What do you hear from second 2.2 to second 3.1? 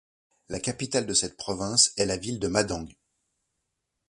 de Madang.